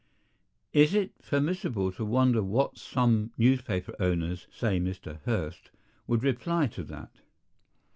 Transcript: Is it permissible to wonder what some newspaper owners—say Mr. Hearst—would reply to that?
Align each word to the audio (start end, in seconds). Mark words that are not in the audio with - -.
Is 0.73 0.95
it 0.95 1.15
permissible 1.23 1.91
to 1.91 2.03
wonder 2.03 2.41
what 2.41 2.75
some 2.79 3.33
newspaper 3.37 3.93
owners—say 3.99 4.79
Mr. 4.79 5.19
Hearst—would 5.25 6.23
reply 6.23 6.65
to 6.65 6.83
that? 6.85 7.17